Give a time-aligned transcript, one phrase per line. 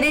[0.00, 0.08] なん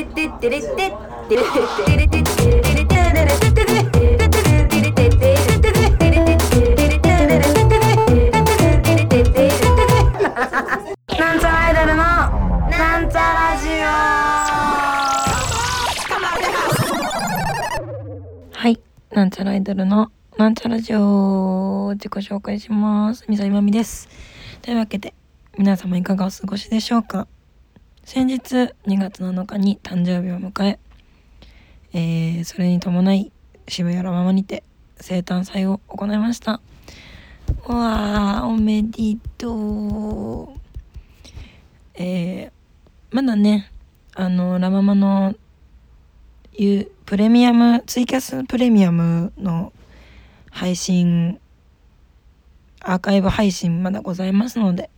[11.40, 12.04] ちゃらアイドルの
[12.70, 13.82] なんちゃラジオ
[18.56, 18.80] はい
[19.12, 23.26] なんちゃらアイドルのなんちゃラジオ自己紹介します。
[23.28, 24.08] みさいまみです。
[24.62, 25.16] というわけで
[25.58, 27.28] 皆様いかがお過ごしでしょうか？
[28.12, 30.80] 先日2月7日に誕生日を迎え
[31.94, 33.32] えー、それに伴い
[33.68, 34.64] 渋谷ラママにて
[35.00, 36.60] 生誕祭を行いました。
[37.68, 40.60] うわーおめでとう。
[41.94, 42.52] えー、
[43.12, 43.72] まだね
[44.16, 45.36] あのラママの
[46.58, 49.72] いうプレミアムツイキャスプレミアムの
[50.50, 51.40] 配信
[52.80, 54.90] アーカイブ配信まだございますので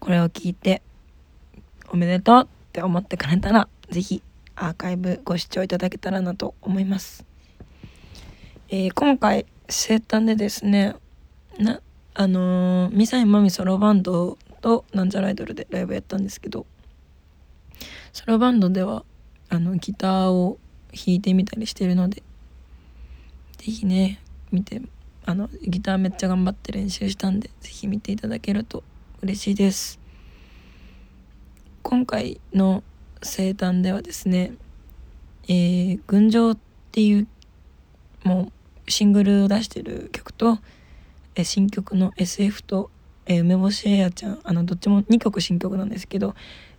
[0.00, 0.82] これを聞いて
[1.90, 4.22] おめでとうって思ってくれたら是非
[4.56, 7.24] アーカイブご視聴いただけたらなと思います、
[8.68, 10.96] えー、今回生誕でですね
[11.58, 11.80] な
[12.14, 16.66] あのー、ミサイマミソロバンドとなんちゃらアイドルでライブやったんですけど
[18.12, 19.04] ソロバンドでは
[19.48, 20.58] あのギターを
[20.92, 22.22] 弾いてみたりしてるので
[23.58, 24.82] 是非ね見て
[25.24, 28.82] あのギターめっちゃ頑張って練習したんで是非見ていただけると
[29.22, 30.07] 嬉しいです。
[31.82, 32.82] 今回の
[33.22, 34.52] 生誕ではですね
[35.50, 36.58] えー、群青っ
[36.92, 37.26] ていう
[38.22, 38.52] も
[38.86, 40.58] うシングルを出してる曲と
[41.34, 42.90] え新曲の SF と
[43.30, 46.34] えー、梅干しエアちゃんあのどっちも2曲新曲なんですけど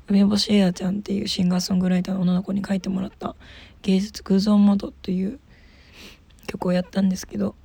[0.07, 3.35] 梅干しエアちゃんっていうシンガーソングライターの女の子に書いてもらった
[3.83, 5.39] 「芸術空想モード」という
[6.47, 7.55] 曲をやったんですけど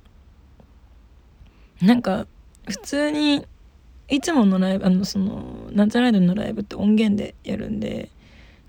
[1.81, 2.27] なんか
[2.67, 3.45] 普通に
[4.09, 8.09] いつものライブあのそのナンチャライドのライブって音源でやるんで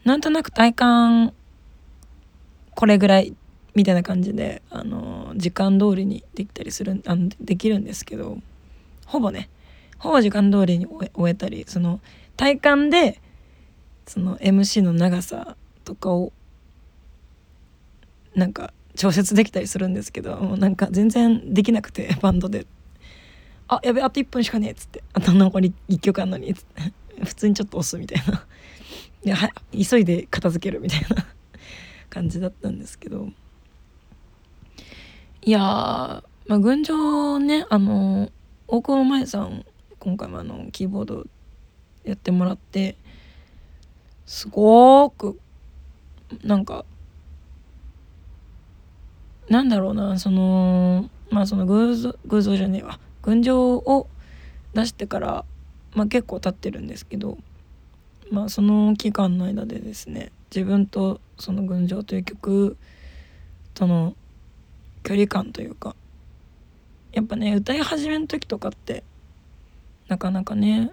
[0.05, 1.35] なんとなく体感
[2.75, 3.35] これぐらい
[3.75, 8.39] みたいな感じであの時間通りにできたりするあのできるんですけど
[9.05, 9.51] ほぼね
[9.99, 12.01] ほぼ時間通りに終えたりその
[12.37, 13.21] 体感で
[14.07, 16.33] その MC の長さとかを
[18.35, 22.67] なんか調節できたりするんですけどなんか全然できなくてバンドで
[23.69, 26.93] 「あやべあと1分しかねえ」っつって「あと残り1曲あんのに」っつって
[27.25, 28.47] 普通にちょっと押すみたいな
[29.25, 31.27] では急いで片付けるみたいな
[32.09, 33.29] 感じだったんですけど。
[35.43, 38.33] いやまあ群青ねあの
[38.67, 39.65] 大久保前さん
[40.01, 41.25] 今回もあのキーボード
[42.03, 42.97] やってもらって
[44.27, 45.39] すごく
[46.43, 46.85] なんか
[49.49, 52.99] なんだろうなそのまあその偶像偶像じゃねえわ。
[53.27, 54.09] 群青を
[54.73, 55.45] 出してから
[55.95, 57.39] まあ結構経ってるんですけど
[58.31, 62.77] まあその期間の間でですね自分とその「群青」という曲
[63.75, 64.15] との
[65.03, 65.97] 距離感というか
[67.13, 69.03] やっぱね歌い始めの時とかって
[70.07, 70.93] なかなかね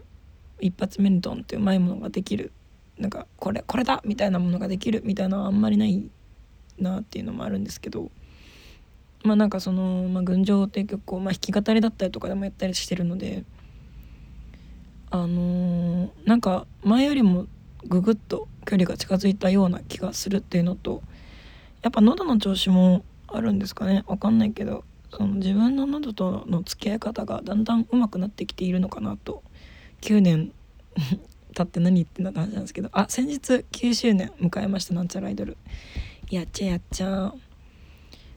[0.60, 2.52] 一発目にドンってうまいものができる
[2.98, 6.10] なんかこれこれだみたいなものができるみたいなのはあんまりない
[6.80, 8.10] なっていうのもあるんですけど
[9.24, 13.44] まあなんかその「まあ、群青」っていう曲を、まあ、弾き語りだったりとかでもやったりしてるので
[15.10, 17.48] あのー、なんか前よりも
[17.86, 21.02] ググッと距離が近づいたような気がするっていうのと
[21.82, 24.04] やっぱ喉の調子もあるんですかね。
[24.08, 29.44] 分かんないけどその自分の喉との付き合い方がだんだん上手くなってきているのかなと
[30.02, 30.52] 9年
[31.54, 32.90] 経って何言ってんだって話なんですけど。
[32.92, 35.58] あ先日9周年迎えましたなんちゃらアイドル。
[36.32, 37.34] やっちゃやっちゃ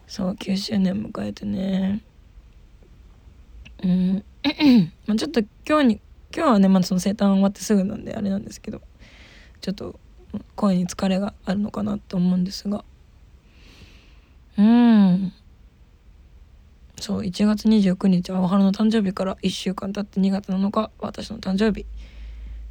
[0.06, 2.02] そう9周年迎えてね。
[3.82, 4.24] うん。
[5.06, 6.00] まあちょっと今日に
[6.34, 8.80] 今日はねまだその生誕終わってすぐなんであれなんですけど
[9.60, 9.98] ちょっと
[10.54, 12.84] 声に疲れがあるのかなと思うんですが。
[14.58, 15.32] うん。
[16.98, 21.84] そう1月29日青春の誕生日から1週間経って2月7日私の誕生日。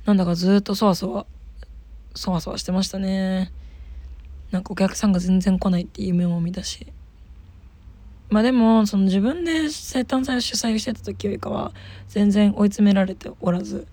[0.05, 1.25] なんだかずっとそわそわ
[2.15, 3.51] そわそわしてましたね。
[4.51, 6.87] なんかお客さんが全然来ないって夢も見たし。
[8.35, 11.71] まあでもその自分で生誕祭を主催してた時よりかは
[12.09, 13.87] 全然追い詰められておらず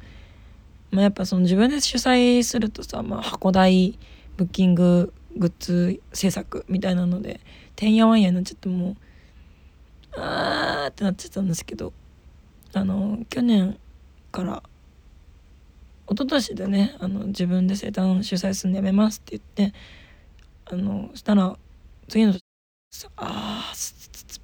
[0.90, 3.96] まあやっぱその自分で主催するとさ、まあ、箱代
[4.36, 7.38] ブッキンググッズ制作みたいなので
[7.76, 8.96] てんやわんやになっちゃってもう
[10.16, 11.92] あーってなっちゃったんですけど
[12.72, 13.78] あの去年
[14.32, 14.60] から
[16.10, 19.78] 一昨年でねあの自分で生誕主催するのやめますって言って
[20.64, 21.56] あのしたら
[22.08, 22.34] 次の
[23.14, 24.01] あー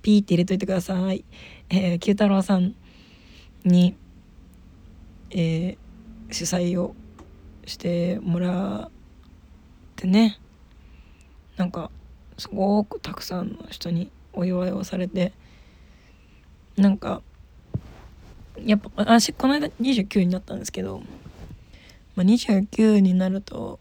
[0.08, 1.22] ピーって入れといてください。
[1.68, 2.74] えー、九太郎さん
[3.62, 3.94] に、
[5.30, 5.76] えー、
[6.30, 6.94] 主催を
[7.66, 8.90] してもらっ
[9.96, 10.40] てね。
[11.58, 11.90] なんか
[12.38, 15.34] すごくたくさんの人にお祝いをされて。
[16.78, 17.20] なんか
[18.64, 21.02] やっぱ私この間29になったんですけど、
[22.14, 23.78] まあ、29になると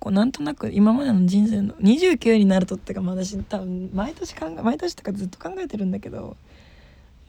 [0.00, 6.36] こうなんとなく今までの人生の29になるとってか、まあ、私多分毎年考え毎年とかずっと考えてるんだけど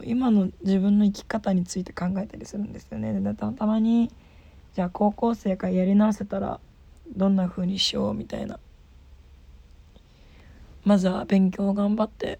[0.03, 3.13] 今の自分の生き方について考えたりするんですよね。
[3.13, 4.09] でたたまに
[4.73, 6.59] じゃあ高校生からやり直せたら
[7.15, 8.57] どんな風にしようみたいな
[10.85, 12.39] まずは勉強を頑張って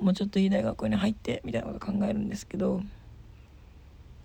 [0.00, 2.82] もうちょっといい大学に入ってみたいなこと考えるんですけど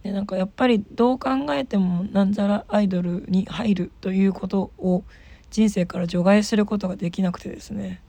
[0.04, 5.04] でなんかやっぱりどう考えてもなんざらアイドルに入るということを
[5.50, 8.02] 人生から除外することができなくてですね。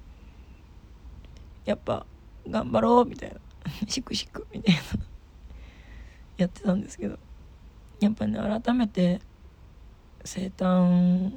[1.64, 2.06] やっぱ
[2.48, 3.37] 頑張ろうみたいな。
[3.88, 4.81] シクシクみたいな。
[6.38, 7.19] やってたんですけど。
[8.00, 9.20] やっぱね改めて
[10.25, 11.37] 生誕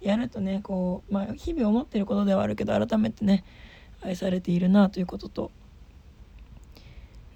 [0.00, 3.44] やるとねこうまあ日々思ってることではあるけど改めてね
[4.00, 5.50] 愛されているなということと、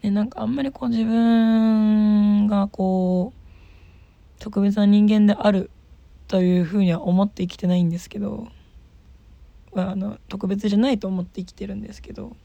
[0.03, 5.71] ね、なんかあんまりこう自分がこう特別な人間である
[6.29, 8.49] というふうには思って生きてないんですけど
[9.75, 12.37] あの特別じゃないと思って生きてるんですけど。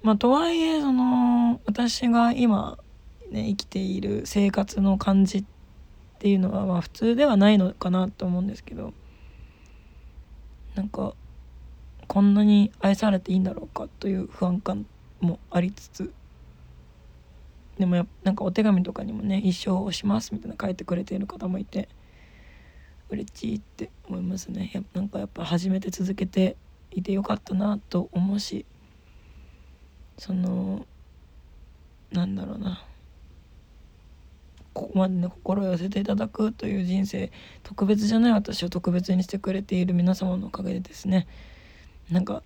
[0.00, 2.78] まあとはいえその私が今
[3.32, 5.44] ね生きている生活の感じっ
[6.20, 8.92] ていうのはまあ普通ではないのかなと思うんですけど。
[10.78, 11.12] なんか
[12.06, 14.86] こんなに愛されていいんだろうかという不安感
[15.20, 16.12] もありつつ
[17.78, 21.88] でもやなんかお手紙とかにもね「一生をします」みたいな書いてくれている方もいて
[23.08, 24.70] 嬉しいって思いますね。
[24.74, 26.56] やなんかやっぱ始めて続けて
[26.90, 28.66] いてよかったなと思うし
[30.18, 30.86] その
[32.12, 32.84] なんだろうな。
[34.74, 37.32] ここまでね心を寄せていただくという人生
[37.64, 41.26] 特別じゃない私を特別にしてくれている皆様のおかげでですね
[42.10, 42.44] なんか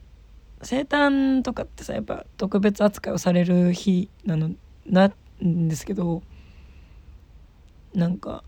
[0.63, 4.51] 生誕とかってさやっぱ特別扱いをされる日なの
[4.87, 6.23] なんですけど
[7.95, 8.45] なんか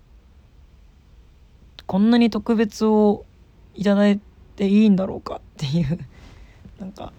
[1.87, 3.27] こんなに特別を
[3.75, 4.21] いただい
[4.57, 5.99] ていいんだろうかっていう
[6.79, 7.13] なんか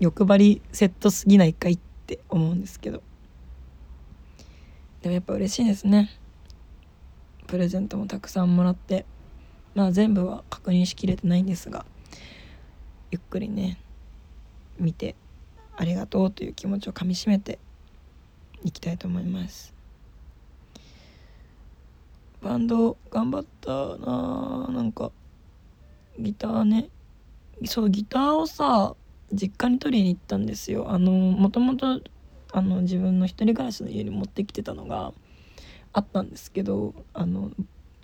[0.00, 3.02] 欲張りセットすぎないかいって思うんですけど。
[5.00, 6.10] でもやっぱ嬉しいですね。
[7.48, 9.04] プレゼントもたくさんもらって
[9.74, 11.84] まあ全部は確認しきれてないんですが
[13.10, 13.78] ゆっくりね
[14.78, 15.14] 見て
[15.76, 17.58] ありがとうという気持ちをかみしめて
[18.64, 19.72] いきたいと思います。
[22.42, 25.12] バンド頑張ったななんか
[26.18, 26.88] ギターね。
[27.64, 28.94] そうギターをさ
[29.32, 30.90] 実家に取りに行ったんですよ。
[30.90, 32.00] あのもともと
[32.52, 35.12] あの自分の一人暮らしの家に持ってきてたのが
[35.92, 37.50] あったんですけどあの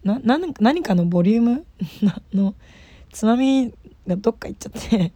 [0.05, 1.67] な何かのボリューム？
[2.33, 2.55] の
[3.13, 3.75] つまみ
[4.07, 5.13] がどっか行っちゃって。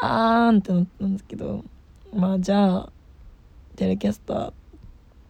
[0.00, 1.64] あーんってなったんですけど
[2.14, 2.92] まあじゃあ
[3.76, 4.52] テレキャスター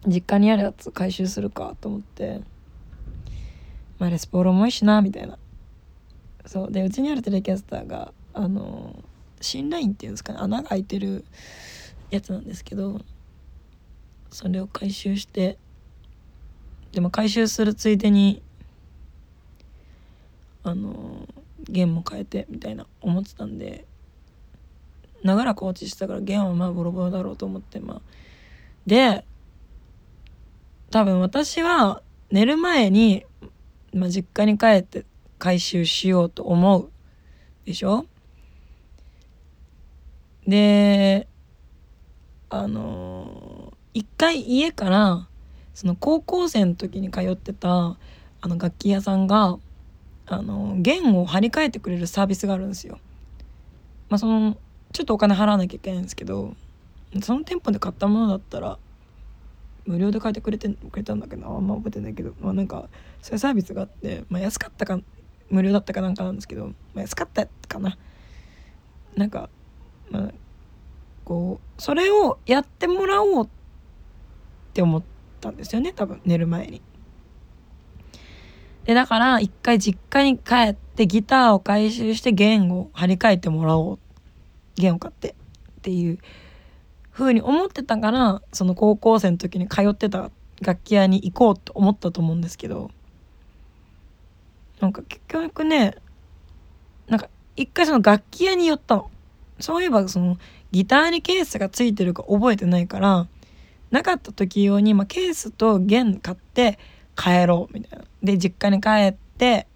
[0.07, 2.41] 実家にあるやつ回収するかと思って
[3.99, 5.39] まあレスポール重いしなみたいな。
[6.47, 6.73] そう。
[6.73, 9.05] でうちにあるテレキャスターがあの
[9.41, 11.25] 新ラインっていうんですかね穴が開いてる
[12.11, 13.01] やつなんですけど
[14.31, 15.59] それを回収して
[16.93, 18.43] でも回収するついでに
[20.63, 21.27] あの
[21.65, 23.85] 弦も変えてみたいな思ってたんで
[25.23, 28.01] 長らく放置してたから弦はまあボロボロだろうと思ってまあ。
[28.87, 29.25] で
[30.91, 33.25] 多分私は寝る前に、
[33.93, 35.05] まあ、実家に帰って
[35.39, 36.91] 回収しようと思う。
[37.65, 38.07] でしょ？
[40.47, 41.29] で
[42.49, 45.29] あの一回家から
[45.75, 47.97] その高校生の時に通ってた
[48.41, 49.59] あの楽器屋さんが
[50.27, 52.99] あの弦を張り替えてくれるサービスがあるんですよ。
[54.09, 54.57] まあ、その
[54.93, 56.55] ちょっとお金払わなきゃいけないんですけど
[57.23, 58.79] その店舗で買ったものだったら
[59.87, 62.89] 無料で買えてくれてくれたんだけどあんま覚えてないけど、まあ、なんか
[63.23, 65.01] そういうサービスがあって、まあ、安かったか
[65.49, 67.97] 無料だったかなんかなんですけど、まあ、安かったかな
[69.17, 69.49] なんか、
[70.11, 70.31] まあ、
[71.25, 73.49] こうそれをやってもらおうっ
[74.73, 75.03] て思っ
[75.41, 76.83] たんですよね多分寝る前に。
[78.85, 84.10] でだから一回実家に帰ってギターを回収して弦を張り替えてもらおうって
[84.77, 85.35] 弦を買ってっ
[85.83, 86.19] ていう
[87.13, 92.91] 風に思ってたからその高校生の時に通ってた楽器屋に行こうと思ったと思うんですけど
[94.81, 95.97] なんか結局ね
[97.09, 99.11] なんか一回その楽器屋に寄ったの
[99.59, 100.39] そういえばその
[100.71, 103.27] ギターにケースがついてるか覚えてないから
[103.91, 106.79] なかった時用に、まあ、ケースと弦買って
[107.17, 108.05] 帰ろうみたいな。
[108.23, 109.67] で実家に帰って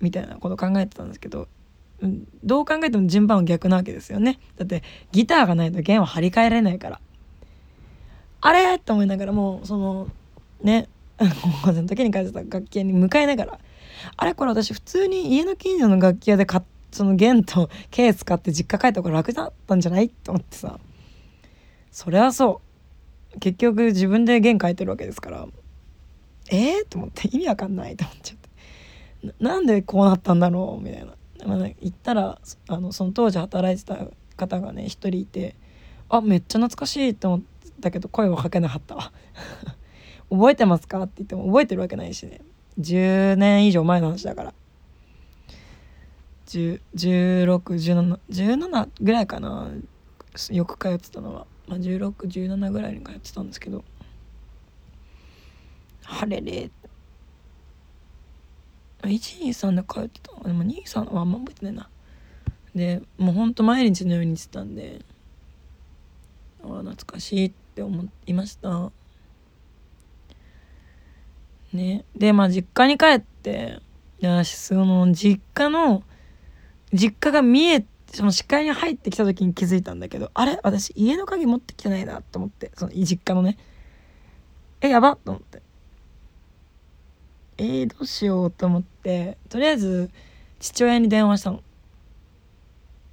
[0.00, 1.48] みたいなこと考えてたんですけど
[2.44, 4.38] どう考えても順番は逆なわけですよね。
[4.56, 7.00] だってギターがないと弦は張り替えられないから。
[8.40, 8.78] あれ？
[8.78, 10.08] と思いながらもうその
[10.62, 10.88] ね
[11.18, 11.24] 高
[11.68, 13.58] 校生の時に書いてた楽器屋に向かいながら。
[14.16, 14.34] あれ？
[14.34, 16.62] これ私普通に家の近所の楽器屋で買
[16.92, 20.08] その弦とケース買って実家帰った方が楽だったんじゃない？
[20.08, 20.78] と思ってさ。
[21.90, 22.60] それはそ
[23.34, 23.40] う。
[23.40, 25.46] 結局自分で弦書いてるわけですから。
[26.50, 27.28] えー、と思って。
[27.28, 27.96] 意味わかんない。
[27.96, 29.34] と思っちゃって。
[29.40, 30.84] なんでこうなったんだろう？
[30.84, 31.12] みたいな、
[31.46, 35.54] まあ、言ったらあのその当時働いてた方がね一人いて
[36.08, 37.40] あめっちゃ懐かしいと思っ
[37.80, 38.96] たけど声はかけなかった
[40.30, 41.02] 覚えてますか？
[41.02, 42.40] って言っても覚えてるわけないしね。
[42.80, 44.54] 10年以上前の話だから。
[46.46, 49.70] 161717ぐらいかな。
[50.50, 53.84] よく通ってたのは、まあ、1617ぐらいに通ってたんですけど。
[56.08, 56.70] あれれ
[59.02, 60.32] 123で通ってた。
[60.46, 61.88] でも23はあんま覚えてないな。
[62.74, 65.00] でもうほんと毎日のようにしてたんで。
[66.62, 68.90] ああ懐かしいって思いました。
[71.72, 72.04] ね。
[72.16, 73.80] でまあ実家に帰って
[74.20, 76.02] いやその実家の
[76.92, 80.58] 実家が見えその視界に入ってきた時に気づいたんだけどあれ？
[80.62, 83.58] 私家の鍵持ってきてないなと思ってその実家のね。
[84.80, 85.62] えやばっと思って。
[87.58, 90.10] えー、どうしようと思ってとりあえず
[90.58, 91.62] 父親に電話したの。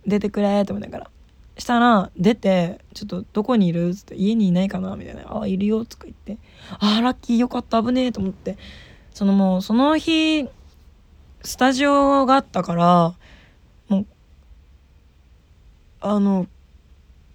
[0.05, 1.09] 出てくれと思いながら。
[1.57, 6.37] したら出て「ちょっとどこにいる?」っつって「家にいないかな?」みたいな「あいるよ」とか言って
[6.79, 7.81] 「あラッキーよかった。
[7.83, 8.57] 危ねえ」と思って。
[9.13, 10.47] そのもうその日
[11.43, 13.13] スタジオがあったから
[13.87, 14.05] もう
[16.01, 16.47] あの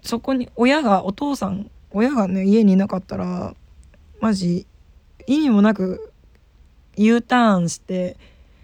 [0.03, 3.55] そこに親がお父さん親がね家にいなかったら
[4.21, 4.67] マジ
[5.29, 6.08] 意味もなく
[6.99, 8.17] U ターンして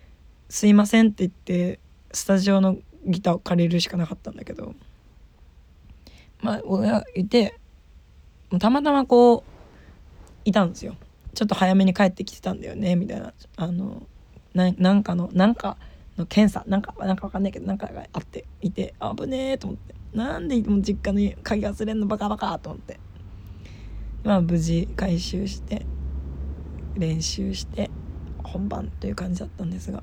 [0.51, 1.79] 「すいません」って言って
[2.13, 4.75] スタジオのギターを借りるしかなかったんだけど。
[6.43, 7.59] まあ親いて
[8.59, 9.43] たまたまこう
[10.45, 10.95] いたんですよ。
[11.33, 13.33] ちょっと早めに帰ってきてたんだよねみたいな。
[13.57, 14.07] あの
[14.53, 15.79] なんかのなんか
[16.19, 19.95] の検査なんかなんかわかんないけどなんかがあっていて危ねえと思って。
[20.13, 23.01] なんでも実家に鍵忘れんのバカバカと思って。
[24.23, 25.87] まあ無事回収して
[26.97, 27.91] 練習して
[28.45, 30.03] 本番という感じだったんですが。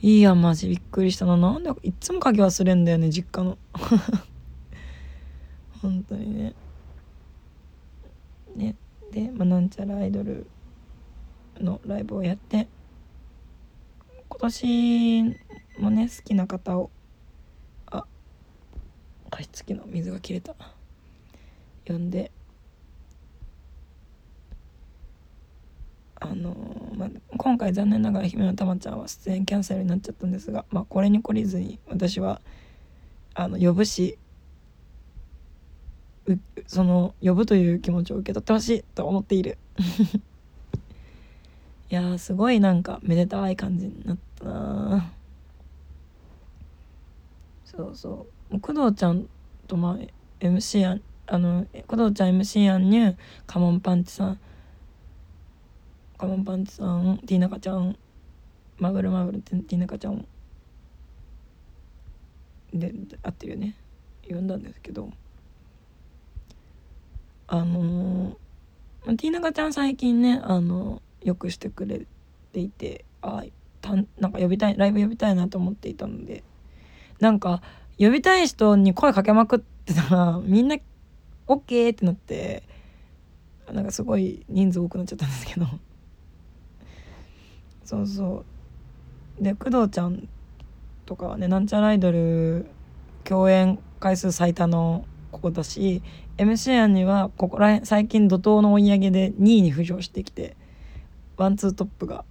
[0.00, 1.36] いいやマジびっくりしたな。
[1.36, 3.58] なんでいっつも鍵忘れんだよね実家の。
[5.82, 6.54] 本当にね。
[8.54, 8.76] ね。
[9.12, 10.46] で、まあ、なんちゃらアイドル
[11.60, 12.68] のライブをやって。
[14.28, 15.22] 今年
[15.78, 16.90] もね好きな方を
[17.86, 18.04] あ
[19.30, 20.54] 加湿器の水が切れた。
[21.86, 22.30] 呼んで。
[26.18, 26.54] あの、
[26.96, 32.40] まあ、今回残念ながら姫のたまちゃんは出演キャンセルになっちゃったんですが、まあ、これに懲りずに私は
[33.34, 34.18] あの呼ぶし
[36.66, 39.58] その呼ぶという気持ちを受け取ってほしいと思っている。
[41.88, 45.12] いやすごいなんかめでたい感じになったな
[47.64, 48.58] そうそう。
[48.58, 49.28] 工藤ちゃん
[49.68, 49.98] とまあ
[50.40, 54.40] MC やあの工藤ちゃん MC やんにゅうカモンパンチさん
[56.18, 57.96] カモンパンチさんティーナカちゃん。
[58.78, 60.26] マブルマブルティーナカちゃん。
[62.72, 62.92] で
[63.22, 63.76] 合ってるよね。
[64.28, 65.10] 呼んだんですけど。
[67.48, 72.06] あのー、ティーナカちゃん最近ねあのよくしてくれ
[72.52, 73.44] ていてあ
[73.80, 76.42] たなんか呼びたいライブ呼びたいなと思っていたので。
[77.20, 77.62] なんか
[77.98, 80.76] 呼びたい人に声かけまくってたら みんな
[81.46, 82.62] OK ってなって
[83.72, 85.66] なんかすごい人数多くなっちゃったんですけど。
[87.86, 88.44] そうそ
[89.40, 90.28] うで工藤ちゃん
[91.06, 92.66] とかはねなんちゃらアイドル
[93.24, 96.02] 共演回数最多のここだし
[96.36, 100.56] MC 案にはここら辺最近怒涛の追い上げで2位に浮上してきて
[101.36, 102.24] ワンツートップが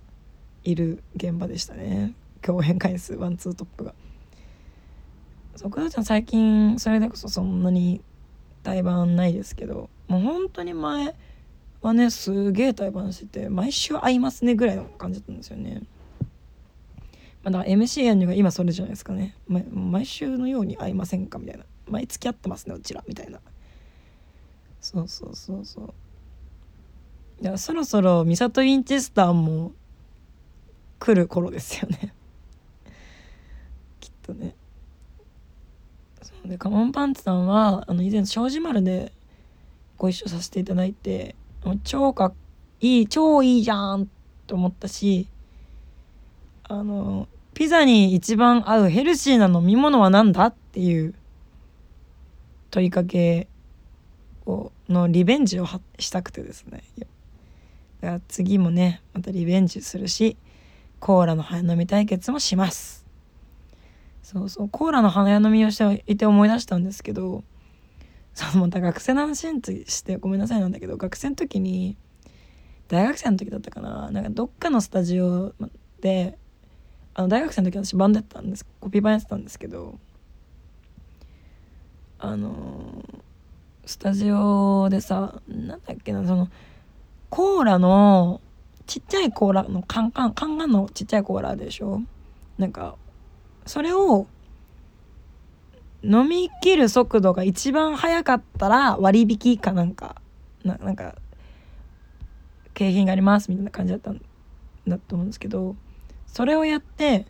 [0.63, 3.93] いる現場でしたね共演回数ワンツートップが。
[5.55, 8.01] そう工藤ちゃん最近それでこそそんなに
[8.61, 11.15] 対バンないですけどもう本当に前
[11.85, 15.83] はねすげえ対バンしてて毎週会いますねぐらいの感じだったんですよね。
[17.43, 21.65] まあ、だから MC やんにが今それじゃないですかね、ま、毎週のように会いませんかみたいな。
[21.87, 23.39] 毎月会ってますねうちらみたいな。
[24.81, 25.93] そうそうそうそう。
[27.41, 29.73] いやそろそろミサト・ウィンチェスターも
[30.99, 32.13] 来る頃ですよね。
[33.99, 34.55] きっとね。
[36.23, 39.11] そうでカモンパンツさんはあの以前庄司丸で
[39.97, 41.35] ご一緒させていただいて
[41.83, 42.33] 超か
[42.79, 44.09] いい超いいじゃん
[44.47, 45.27] と思ったし
[46.63, 51.15] あのピザに一番合うヘルシーな飲み物は何だっていう
[52.71, 53.47] 問いかけ
[54.45, 55.67] をのリベンジを
[55.97, 56.83] したくてですね。
[58.01, 60.37] だから次もねまたリベンジするし
[60.99, 63.05] コーラの早飲み対決もします。
[64.21, 67.43] そうそうコーラの早飲みをしていて思い出したんですけど
[68.35, 71.97] そのまた学生の話にしてごめんなさいなんだけど学生の時に
[72.89, 74.11] 大学生の時だったかな。
[74.11, 75.53] なんかどっかのスタジオ
[76.01, 76.37] で
[77.13, 78.65] あの大学生の時私バンドやったんです。
[78.79, 79.97] コピー版やってたんですけど
[82.19, 83.03] あの
[83.85, 86.49] スタジオでさなんだっけなその
[87.29, 88.41] コーラの
[88.85, 92.01] ちっちゃいコーラのカンカンカンカンのちっちゃいコーラでしょ？
[92.57, 92.97] なんか
[93.65, 94.27] それを
[96.05, 100.21] 飲み切る速度が一番速かったら割引かなんか
[100.63, 101.15] ななんか
[102.73, 104.21] 景品がありますみたいな感じだったん
[104.87, 105.75] だと思うんですけど
[106.27, 107.25] それをやって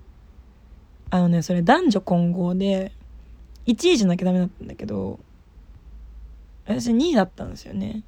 [1.10, 2.92] あのねそれ男女混合で
[3.66, 5.20] 1位じゃなきゃダメだったんだけど
[6.66, 8.04] 私2位だったんですよね。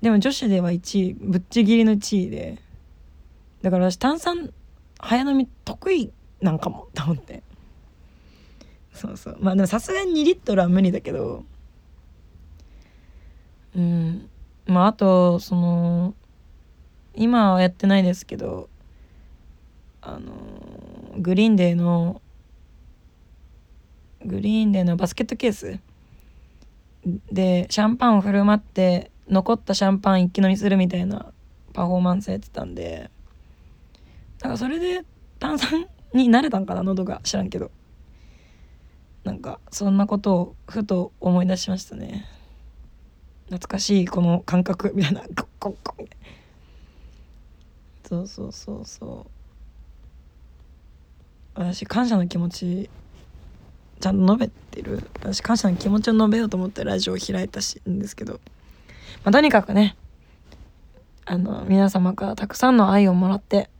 [0.00, 2.58] でも女子では1位ぶっちぎりの1位で。
[3.60, 4.50] だから私炭酸
[4.98, 7.42] 早飲み得意なんかもと思って。
[8.92, 9.36] そうそう。
[9.40, 11.44] まあでもさすがに2リットルは無理だけど。
[13.76, 14.28] うん。
[14.66, 16.14] まああとその
[17.14, 18.68] 今はやってないですけど
[20.00, 20.32] あの
[21.18, 22.22] グリーンデーの
[24.24, 25.78] グリーンデーのバスケットケース。
[27.32, 31.32] でシャンパンを振る舞って残ったシャンパン一気飲みするみたいな
[31.72, 33.10] パフォーマンスやってたんで。
[34.38, 35.04] だからそれで
[35.38, 37.20] 炭酸になれたんかな喉が。
[37.22, 37.70] 知らんけど。
[39.24, 42.26] なんかそんなことをふと思い出しましたね。
[43.46, 45.20] 懐かしいこの感覚みたいな。
[45.22, 46.02] ゴッゴッゴッ。
[46.02, 46.26] みたいな
[48.08, 49.30] そうそうそうそう。
[51.54, 52.88] 私感謝の気持ち
[54.00, 55.10] ちゃんと述べてる。
[55.20, 58.40] 私感謝の気持ちを述べようと思ってラジオを開いたしんですけど、
[59.24, 59.96] まあ、とにかくね
[61.26, 63.70] あの皆様からたくさんの愛をもらって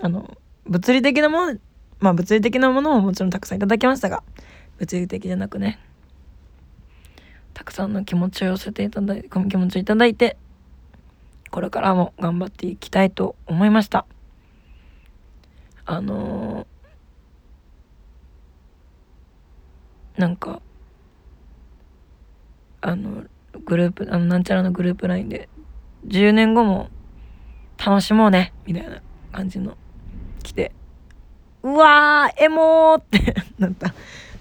[0.00, 0.36] あの
[0.66, 1.58] 物理的なもの
[1.98, 4.22] まあ物理的なものももちろんたくさんいただきましたが
[4.78, 5.78] 物理的じゃなくね。
[7.54, 10.36] たくさんの気持ちを寄せていただいて気持ちをいただいて
[11.50, 14.04] これからも頑張っていきたいと思いました。
[15.86, 16.76] あのー
[20.20, 20.62] なんか
[22.80, 23.24] あの
[23.66, 25.48] グループあのなんちゃらのグループ LINE で
[26.06, 26.88] 10年後も
[27.84, 29.76] 楽しもうねみたいな感じの
[30.42, 30.72] 来て
[31.62, 33.94] うわーエモーってなった。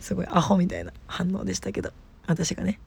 [0.05, 1.91] すごいアホみたいな反応でしたけど
[2.27, 2.79] 私がね。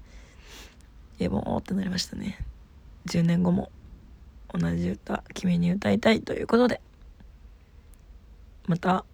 [1.18, 2.38] エモーってなりましたね。
[3.07, 3.72] 10年後も
[4.57, 6.81] 同じ歌君に歌いたいということで。
[8.68, 9.04] また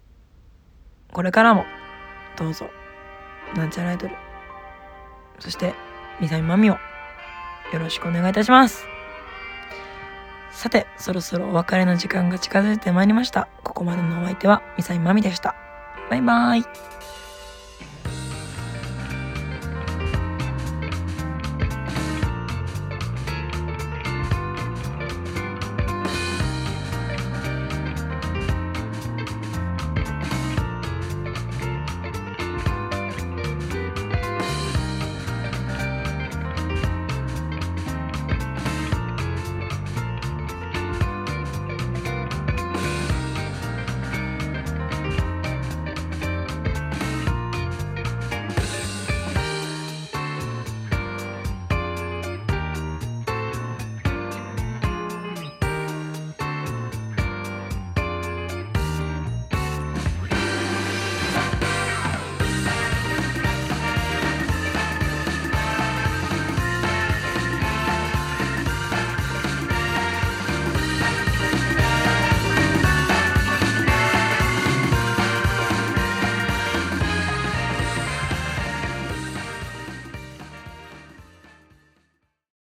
[1.13, 1.65] これからも
[2.37, 2.69] どうぞ
[3.55, 4.13] なんちゃらアイドル。
[5.39, 5.73] そして
[6.21, 8.85] みさみまみをよろしくお願いいたします。
[10.51, 13.47] さてそろそろお別れの時間が近づいてまいりました。
[13.63, 15.55] ここまでのお相手はみさみまみでした。
[16.11, 17.04] バイバーイ。